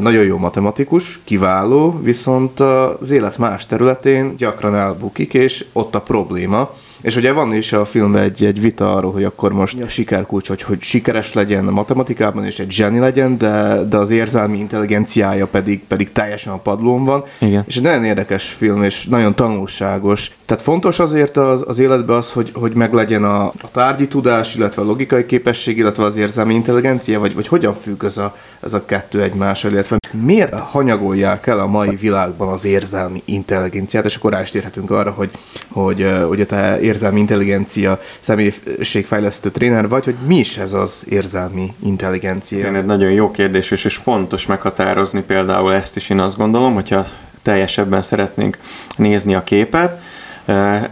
[0.00, 6.74] nagyon jó matematikus, kiváló, viszont az élet más területén gyakran elbukik, és ott a probléma,
[7.02, 10.48] és ugye van is a filmben egy, egy vita arról, hogy akkor most a sikerkulcs,
[10.48, 15.46] hogy, hogy sikeres legyen a matematikában, és egy zseni legyen, de, de az érzelmi intelligenciája
[15.46, 17.24] pedig, pedig teljesen a padlón van.
[17.38, 17.64] Igen.
[17.66, 20.30] És egy nagyon érdekes film, és nagyon tanulságos.
[20.52, 24.82] Tehát fontos azért az, az életben az, hogy, hogy meglegyen a, a tárgyi tudás, illetve
[24.82, 28.84] a logikai képesség, illetve az érzelmi intelligencia, vagy, vagy hogyan függ ez a, ez a
[28.84, 34.40] kettő egymással, illetve miért hanyagolják el a mai világban az érzelmi intelligenciát, és akkor rá
[34.40, 35.30] is térhetünk arra, hogy,
[35.68, 42.62] hogy ugye te érzelmi intelligencia személyiségfejlesztő tréner vagy, hogy mi is ez az érzelmi intelligencia?
[42.62, 47.06] Tényleg nagyon jó kérdés, és, és fontos meghatározni például ezt is, én azt gondolom, hogyha
[47.42, 48.58] teljesebben szeretnénk
[48.96, 50.00] nézni a képet,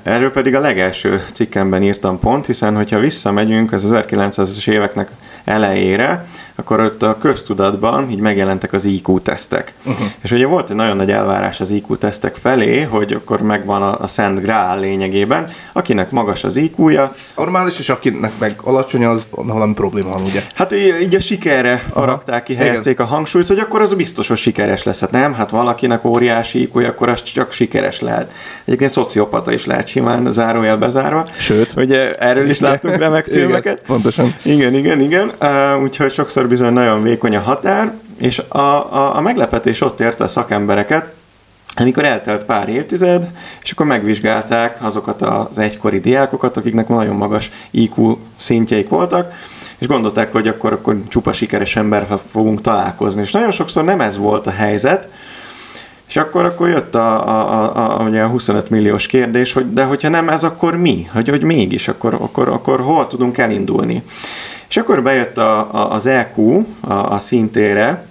[0.02, 5.10] Erről pedig a legelső cikkemben írtam pont, hiszen hogyha visszamegyünk az 1900-es éveknek
[5.44, 9.72] elejére, akkor ott a köztudatban így megjelentek az IQ-tesztek.
[9.84, 10.06] Uh-huh.
[10.20, 14.08] És ugye volt egy nagyon nagy elvárás az IQ-tesztek felé, hogy akkor megvan a, a
[14.08, 17.14] Szent Grál lényegében, akinek magas az IQ-ja.
[17.36, 20.42] Normális, és akinek meg alacsony, az valami probléma van, ugye?
[20.54, 23.06] Hát így, a sikerre faragták ki, helyezték Igen.
[23.06, 25.00] a hangsúlyt, hogy akkor az biztos, hogy sikeres lesz.
[25.00, 28.32] Hát nem, hát valakinek óriási iq akkor az csak sikeres lehet.
[28.64, 31.26] Egyébként szociopata is lehet simán, zárójel bezárva.
[31.36, 31.72] Sőt.
[31.76, 33.72] Ugye erről is láttunk remek filmeket.
[33.72, 34.34] Igen, pontosan.
[34.42, 35.30] Igen, igen, igen.
[35.40, 40.24] Uh, úgyhogy sokszor bizony nagyon vékony a határ, És a, a, a meglepetés ott érte
[40.24, 41.14] a szakembereket,
[41.76, 43.31] amikor eltelt pár évtized,
[43.62, 49.33] és akkor megvizsgálták azokat az egykori diákokat, akiknek nagyon magas IQ szintjeik voltak,
[49.79, 53.22] és gondolták, hogy akkor, akkor csupa sikeres emberrel fogunk találkozni.
[53.22, 55.09] És nagyon sokszor nem ez volt a helyzet,
[56.09, 59.85] és akkor, akkor jött a, a, a, a, ugye a 25 milliós kérdés, hogy de
[59.85, 61.09] hogyha nem ez, akkor mi?
[61.12, 64.03] Hogy, hogy mégis, akkor, akkor, akkor hol tudunk elindulni?
[64.70, 68.06] És akkor bejött a, a, az EQ a, a szintére,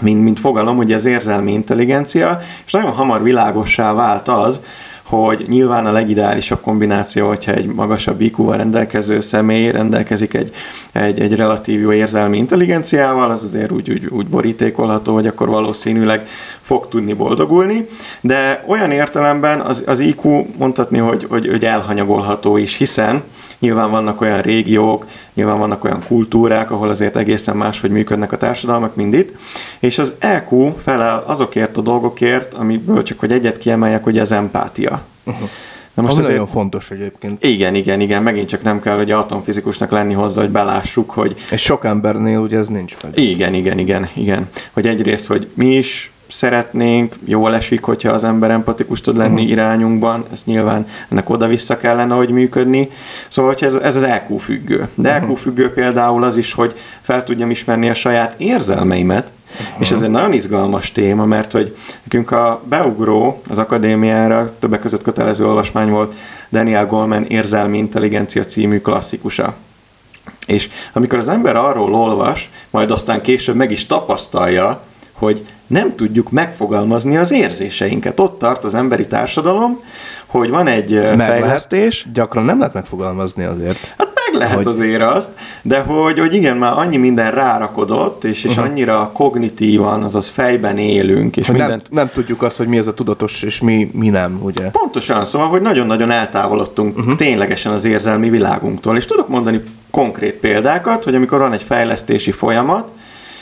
[0.00, 4.60] mint, mint fogalom, ugye az érzelmi intelligencia, és nagyon hamar világossá vált az,
[5.02, 10.54] hogy nyilván a legideálisabb kombináció, hogyha egy magasabb IQ-val rendelkező személy rendelkezik egy,
[10.92, 16.28] egy, egy relatív jó érzelmi intelligenciával, az azért úgy, úgy, úgy borítékolható, hogy akkor valószínűleg
[16.62, 17.88] fog tudni boldogulni,
[18.20, 23.22] de olyan értelemben az, az IQ mondhatni, hogy, hogy, hogy elhanyagolható is, hiszen
[23.64, 28.94] Nyilván vannak olyan régiók, nyilván vannak olyan kultúrák, ahol azért egészen máshogy működnek a társadalmak,
[28.94, 29.36] mind itt.
[29.78, 35.02] És az EQ felel azokért a dolgokért, amiből csak hogy egyet kiemeljek, hogy az empátia.
[35.24, 35.48] Uh-huh.
[35.94, 37.44] Na most Ami nagyon fontos egyébként.
[37.44, 41.36] Igen, igen, igen, megint csak nem kell, hogy atomfizikusnak lenni hozzá, hogy belássuk, hogy...
[41.50, 43.18] És sok embernél ugye ez nincs meg.
[43.18, 44.48] Igen, igen, igen, igen.
[44.72, 49.50] Hogy egyrészt, hogy mi is szeretnénk, jól esik, hogyha az ember empatikus tud lenni uh-huh.
[49.50, 52.90] irányunkban, ez nyilván ennek oda-vissza kellene, hogy működni.
[53.28, 54.88] Szóval, hogy ez, ez az EQ függő.
[54.94, 55.24] De uh-huh.
[55.24, 59.80] EQ függő például az is, hogy fel tudjam ismerni a saját érzelmeimet, uh-huh.
[59.80, 65.02] és ez egy nagyon izgalmas téma, mert hogy nekünk a beugró az akadémiára többek között
[65.02, 66.14] kötelező olvasmány volt
[66.50, 69.54] Daniel Goleman Érzelmi Intelligencia című klasszikusa.
[70.46, 76.30] És amikor az ember arról olvas, majd aztán később meg is tapasztalja, hogy nem tudjuk
[76.30, 78.20] megfogalmazni az érzéseinket.
[78.20, 79.80] Ott tart az emberi társadalom,
[80.26, 82.00] hogy van egy meg fejlesztés.
[82.00, 83.94] Lehet, gyakran nem lehet megfogalmazni azért.
[83.98, 84.66] Hát meg lehet hogy...
[84.66, 85.30] azért azt,
[85.62, 88.64] de hogy, hogy igen, már annyi minden rárakodott, és, és uh-huh.
[88.64, 91.36] annyira kognitívan, azaz fejben élünk.
[91.36, 91.70] És mindent...
[91.70, 94.70] nem, nem tudjuk azt, hogy mi az a tudatos, és mi, mi nem, ugye?
[94.70, 97.16] Pontosan, szóval, hogy nagyon-nagyon eltávolodtunk uh-huh.
[97.16, 98.96] ténylegesen az érzelmi világunktól.
[98.96, 102.88] És tudok mondani konkrét példákat, hogy amikor van egy fejlesztési folyamat,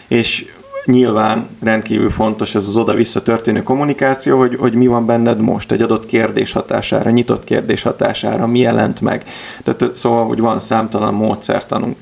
[0.08, 0.44] és
[0.85, 5.83] nyilván rendkívül fontos ez az oda-vissza történő kommunikáció, hogy, hogy mi van benned most egy
[5.83, 9.25] adott kérdés hatására, nyitott kérdés hatására, mi jelent meg.
[9.64, 11.97] Tehát, szóval, hogy van számtalan módszertanunk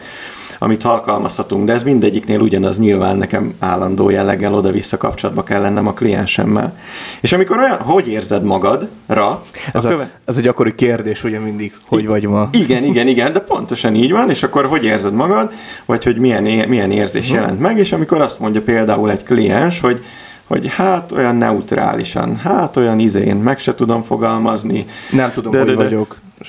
[0.62, 5.92] amit alkalmazhatunk, de ez mindegyiknél ugyanaz nyilván nekem állandó jelleggel oda-vissza kapcsolatba kell lennem a
[5.92, 6.78] kliensemmel.
[7.20, 9.42] És amikor olyan, hogy érzed magadra?
[9.72, 10.10] Ez, a, köve...
[10.24, 12.48] ez egy gyakori kérdés, ugye mindig, hogy vagy ma.
[12.52, 15.50] Igen, igen, igen, de pontosan így van, és akkor hogy érzed magad,
[15.86, 17.40] vagy hogy milyen, milyen érzés uh-huh.
[17.40, 20.04] jelent meg, és amikor azt mondja például egy kliens, hogy
[20.46, 24.86] hogy hát olyan neutrálisan, hát olyan izén, meg se tudom fogalmazni.
[25.12, 25.96] Nem tudom, de, hogy de, de,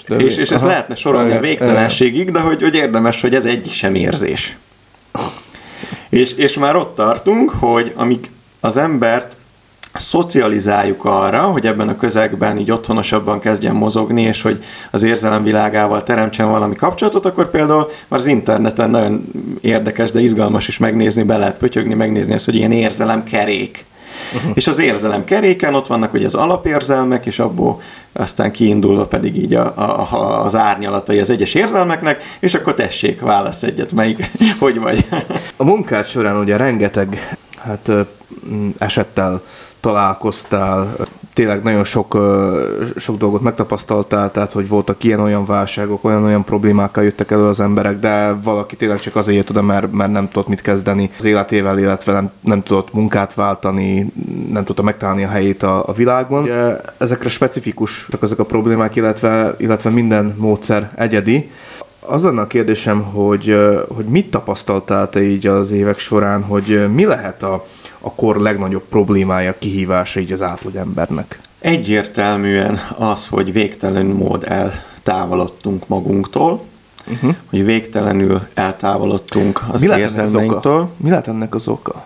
[0.08, 3.74] De és, és ezt lehetne sorolni a végtelenségig, de hogy, hogy érdemes, hogy ez egyik
[3.74, 4.58] sem érzés.
[6.10, 9.36] és, és már ott tartunk, hogy amíg az embert
[9.94, 16.04] szocializáljuk arra, hogy ebben a közegben így otthonosabban kezdjen mozogni, és hogy az érzelem világával
[16.04, 19.26] teremtsen valami kapcsolatot, akkor például már az interneten nagyon
[19.62, 23.86] érdekes, de izgalmas is megnézni, be lehet pötyögni, megnézni ezt, hogy ilyen érzelem kerék.
[24.54, 27.82] És az érzelem keréken ott vannak hogy az alapérzelmek, és abból
[28.14, 33.22] aztán kiindulva pedig így a, a, a, az árnyalatai az egyes érzelmeknek, és akkor tessék,
[33.22, 35.06] válasz egyet, melyik, hogy vagy.
[35.58, 37.92] A munkád során ugye rengeteg hát,
[38.78, 39.42] esettel
[39.80, 40.96] találkoztál,
[41.34, 42.18] tényleg nagyon sok,
[42.98, 48.34] sok dolgot megtapasztaltál, tehát hogy voltak ilyen-olyan válságok, olyan-olyan problémákkal jöttek elő az emberek, de
[48.44, 52.14] valaki tényleg csak azért jött oda, mert, mert nem tudott mit kezdeni az életével, illetve
[52.14, 54.12] nem, nem tudott munkát váltani,
[54.52, 56.44] nem tudta megtalálni a helyét a, a világban.
[56.44, 61.52] Ugye, ezekre specifikusak ezek a problémák, illetve, illetve minden módszer egyedi.
[62.00, 63.58] Az lenne a kérdésem, hogy,
[63.96, 67.66] hogy mit tapasztaltál te így az évek során, hogy mi lehet a,
[68.02, 71.40] a kor legnagyobb problémája, kihívása így az átlagembernek?
[71.60, 76.62] Egyértelműen az, hogy végtelen mód eltávolodtunk magunktól,
[77.08, 77.36] uh-huh.
[77.50, 80.90] hogy végtelenül eltávolodtunk az Mi érzelmeinktől.
[80.98, 82.06] Mi lehet ennek az oka?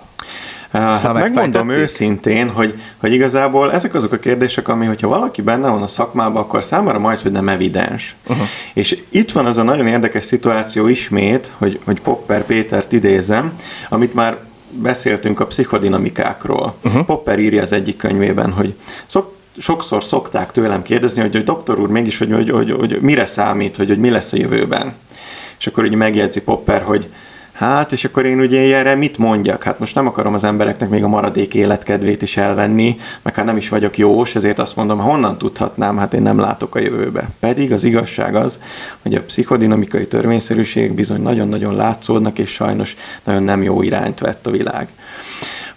[0.72, 5.82] Hát megmondom őszintén, hogy, hogy igazából ezek azok a kérdések, ami, hogyha valaki benne van
[5.82, 8.16] a szakmában, akkor számára majd, hogy nem evidens.
[8.28, 8.46] Uh-huh.
[8.74, 14.14] És itt van az a nagyon érdekes szituáció ismét, hogy, hogy Popper Pétert idézem, amit
[14.14, 14.38] már
[14.82, 16.76] beszéltünk a pszichodinamikákról.
[16.84, 17.06] Uh-huh.
[17.06, 18.74] Popper írja az egyik könyvében, hogy
[19.06, 23.26] szok, sokszor szokták tőlem kérdezni, hogy, hogy doktor úr mégis, hogy, hogy, hogy, hogy mire
[23.26, 24.94] számít, hogy, hogy mi lesz a jövőben.
[25.60, 27.08] És akkor ugye megjegyzi Popper, hogy
[27.56, 29.64] Hát, és akkor én ugye erre mit mondjak?
[29.64, 33.58] Hát most nem akarom az embereknek még a maradék életkedvét is elvenni, meg hát nem
[33.58, 37.30] is vagyok jós, ezért azt mondom, honnan tudhatnám, hát én nem látok a jövőbe.
[37.40, 38.60] Pedig az igazság az,
[39.02, 44.52] hogy a pszichodinamikai törvényszerűség bizony nagyon-nagyon látszódnak, és sajnos nagyon nem jó irányt vett a
[44.52, 44.88] világ.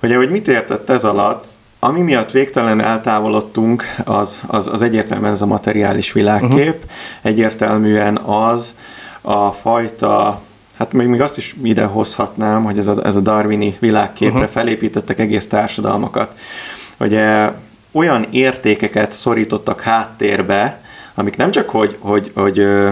[0.01, 1.45] Hogy, hogy mit értett ez alatt,
[1.79, 6.91] ami miatt végtelen eltávolodtunk, az, az, az egyértelműen ez a materiális világkép, uh-huh.
[7.23, 8.75] egyértelműen az
[9.21, 10.41] a fajta
[10.79, 14.51] Hát még, még azt is ide hozhatnám, hogy ez a, ez a darwini világképre uh-huh.
[14.51, 16.39] felépítettek egész társadalmakat.
[17.01, 17.51] Ugye
[17.93, 20.81] olyan értékeket szorítottak háttérbe,
[21.15, 22.91] amik nem csak hogy, hogy, hogy ö,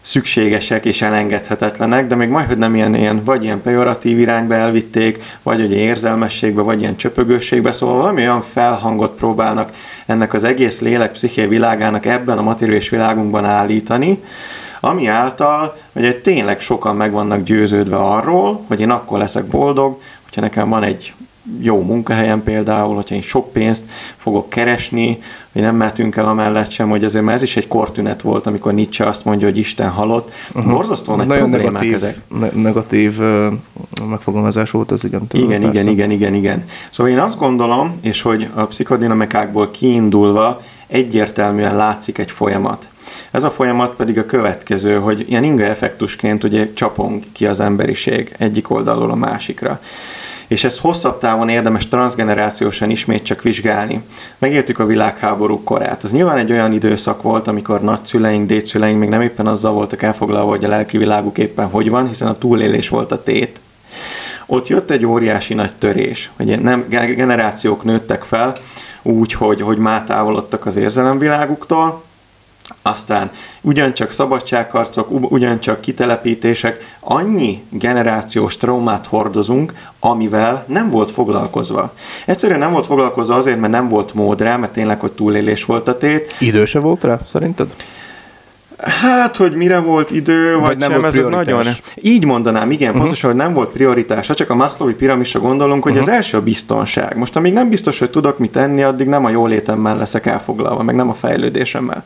[0.00, 5.22] szükségesek és elengedhetetlenek, de még majd, hogy nem ilyen, ilyen vagy ilyen pejoratív irányba elvitték,
[5.42, 9.72] vagy ugye érzelmességbe, vagy ilyen csöpögőségbe, szóval valami olyan felhangot próbálnak
[10.06, 14.22] ennek az egész lélek psziché világának ebben a materiális világunkban állítani,
[14.86, 20.40] ami által ugye tényleg sokan meg vannak győződve arról, hogy én akkor leszek boldog, hogyha
[20.40, 21.14] nekem van egy
[21.60, 23.84] jó munkahelyem például, hogyha én sok pénzt
[24.16, 25.18] fogok keresni,
[25.52, 28.74] hogy nem mehetünk el amellett sem, hogy azért mert ez is egy kortünet volt, amikor
[28.74, 30.32] Nietzsche azt mondja, hogy Isten halott.
[30.54, 30.72] Uh-huh.
[30.72, 32.20] Borzasztó nagy Nagyon negatív, ezek.
[32.38, 33.46] Ne- negatív uh,
[34.08, 35.26] megfogalmazás volt ez, igen.
[35.26, 35.80] Tőle, igen, persze.
[35.80, 36.64] igen, igen, igen, igen.
[36.90, 42.88] Szóval én azt gondolom, és hogy a pszichodinamikákból kiindulva egyértelműen látszik egy folyamat.
[43.30, 48.34] Ez a folyamat pedig a következő, hogy ilyen inga effektusként ugye csapong ki az emberiség
[48.38, 49.80] egyik oldalról a másikra
[50.46, 54.02] és ezt hosszabb távon érdemes transgenerációsan ismét csak vizsgálni.
[54.38, 56.04] Megértük a világháború korát.
[56.04, 60.50] Az nyilván egy olyan időszak volt, amikor nagyszüleink, dédszüleink még nem éppen azzal voltak elfoglalva,
[60.50, 63.60] hogy a lelki világuk éppen hogy van, hiszen a túlélés volt a tét.
[64.46, 68.52] Ott jött egy óriási nagy törés, hogy nem generációk nőttek fel,
[69.02, 72.04] úgy, hogy, hogy már távolodtak az érzelemviláguktól,
[72.82, 81.92] aztán ugyancsak szabadságharcok, ugyancsak kitelepítések, annyi generációs traumát hordozunk, amivel nem volt foglalkozva.
[82.24, 85.88] Egyszerűen nem volt foglalkozva azért, mert nem volt mód rá, mert tényleg, hogy túlélés volt
[85.88, 86.34] a tét.
[86.38, 87.74] Időse volt rá, szerinted?
[88.78, 91.64] Hát, hogy mire volt idő, vagy, vagy nem sem, volt ez nagyon...
[91.94, 93.02] Így mondanám, igen, uh-huh.
[93.02, 94.30] pontosan, hogy nem volt prioritás.
[94.34, 96.08] Csak a Maslowi piramisra gondolunk, hogy uh-huh.
[96.08, 97.16] az első a biztonság.
[97.16, 100.94] Most amíg nem biztos, hogy tudok mit tenni, addig nem a jólétemmel leszek elfoglalva, meg
[100.94, 102.04] nem a fejlődésemmel.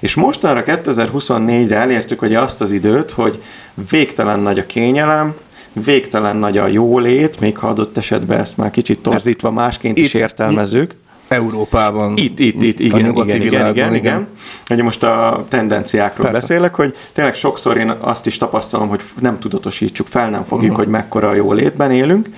[0.00, 3.42] És mostanra 2024-re elértük hogy azt az időt, hogy
[3.90, 5.34] végtelen nagy a kényelem,
[5.72, 10.94] végtelen nagy a jólét, még ha adott esetben ezt már kicsit torzítva másként is értelmezzük.
[11.32, 12.16] Európában.
[12.16, 14.28] Itt, itt, itt, igen, igen, igen, igen, igen, igen.
[14.70, 16.40] Ugye most a tendenciákról Persze.
[16.40, 20.84] beszélek, hogy tényleg sokszor én azt is tapasztalom, hogy nem tudatosítsuk, fel nem fogjuk, uh-huh.
[20.84, 22.28] hogy mekkora a jó létben élünk,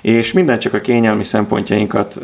[0.00, 2.18] és minden csak a kényelmi szempontjainkat,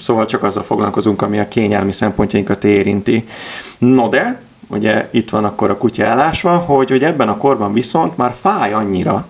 [0.00, 3.28] szóval csak azzal foglalkozunk, ami a kényelmi szempontjainkat érinti.
[3.78, 8.16] No de, ugye itt van akkor a kutya elásva, hogy, hogy ebben a korban viszont
[8.16, 9.26] már fáj annyira,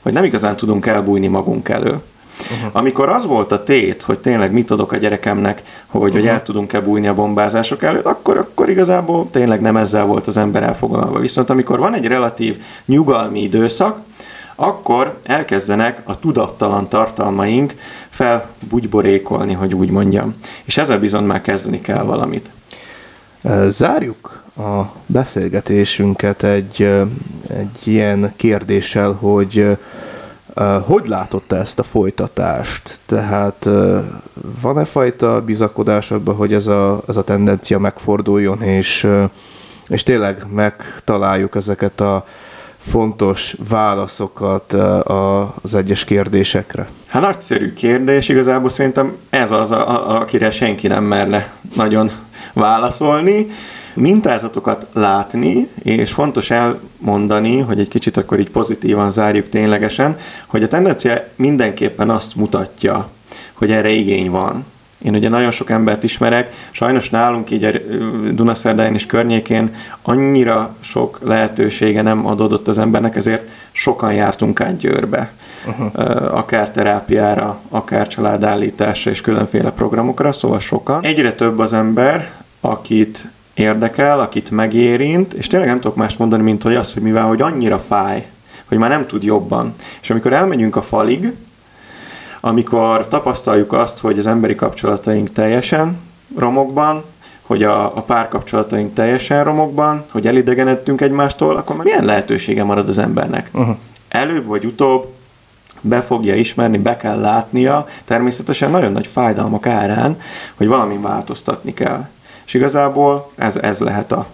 [0.00, 2.02] hogy nem igazán tudunk elbújni magunk elől.
[2.42, 2.70] Uh-huh.
[2.72, 6.18] Amikor az volt a tét, hogy tényleg mit adok a gyerekemnek, hogy, uh-huh.
[6.18, 10.36] hogy el tudunk-e bújni a bombázások előtt, akkor, akkor igazából tényleg nem ezzel volt az
[10.36, 11.18] ember elfoglalva.
[11.18, 13.98] Viszont amikor van egy relatív nyugalmi időszak,
[14.54, 17.74] akkor elkezdenek a tudattalan tartalmaink
[18.10, 20.34] felbugyborékolni, hogy úgy mondjam.
[20.64, 22.50] És ezzel bizony már kezdeni kell valamit.
[23.66, 26.82] Zárjuk a beszélgetésünket egy,
[27.48, 29.76] egy ilyen kérdéssel, hogy
[30.86, 32.98] hogy látotta ezt a folytatást?
[33.06, 33.68] Tehát
[34.60, 39.06] van-e fajta bizakodás abban, hogy ez a, ez a tendencia megforduljon, és,
[39.88, 42.26] és tényleg megtaláljuk ezeket a
[42.78, 44.72] fontos válaszokat
[45.62, 46.88] az egyes kérdésekre?
[47.06, 52.10] Hát nagyszerű kérdés, igazából szerintem ez az, a, a, akire senki nem merne nagyon
[52.52, 53.46] válaszolni
[53.94, 60.68] mintázatokat látni, és fontos elmondani, hogy egy kicsit akkor így pozitívan zárjuk ténylegesen, hogy a
[60.68, 63.08] tendencia mindenképpen azt mutatja,
[63.52, 64.64] hogy erre igény van.
[65.04, 67.70] Én ugye nagyon sok embert ismerek, sajnos nálunk így a
[68.32, 75.32] Dunaszerdáján és környékén annyira sok lehetősége nem adódott az embernek, ezért sokan jártunk át Győrbe.
[75.66, 76.36] Uh-huh.
[76.36, 81.04] Akár terápiára, akár családállításra és különféle programokra, szóval sokan.
[81.04, 83.28] Egyre több az ember, akit
[83.60, 87.42] érdekel, akit megérint, és tényleg nem tudok mást mondani, mint hogy az, hogy mivel hogy
[87.42, 88.26] annyira fáj,
[88.64, 89.74] hogy már nem tud jobban.
[90.00, 91.32] És amikor elmegyünk a falig,
[92.40, 95.98] amikor tapasztaljuk azt, hogy az emberi kapcsolataink teljesen
[96.36, 97.04] romokban,
[97.42, 102.98] hogy a, a párkapcsolataink teljesen romokban, hogy elidegenedtünk egymástól, akkor már milyen lehetősége marad az
[102.98, 103.48] embernek?
[103.52, 103.76] Uh-huh.
[104.08, 105.06] Előbb vagy utóbb
[105.80, 110.20] be fogja ismerni, be kell látnia, természetesen nagyon nagy fájdalmak árán,
[110.54, 112.08] hogy valamin változtatni kell.
[112.50, 114.26] És igazából ez, ez lehet a,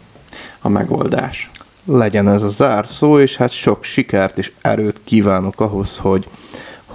[0.61, 1.51] a megoldás.
[1.85, 6.29] Legyen ez a zárszó, és hát sok sikert és erőt kívánok ahhoz, hogy,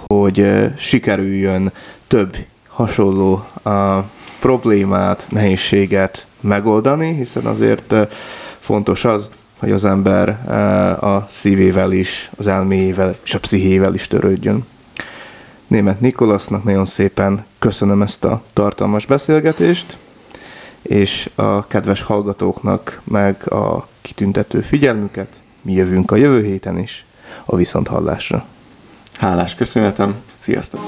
[0.06, 1.72] hogy sikerüljön
[2.06, 2.36] több
[2.68, 3.98] hasonló a
[4.40, 7.94] problémát, nehézséget megoldani, hiszen azért
[8.58, 10.28] fontos az, hogy az ember
[11.04, 14.66] a szívével is, az elméjével és a pszichével is törődjön.
[15.66, 19.98] Német Nikolasznak nagyon szépen köszönöm ezt a tartalmas beszélgetést,
[20.82, 25.40] és a kedves hallgatóknak meg a kitüntető figyelmüket.
[25.62, 27.04] Mi jövünk a jövő héten is
[27.44, 28.44] a viszonthallásra.
[29.12, 30.80] Hálás köszönetem, sziasztok!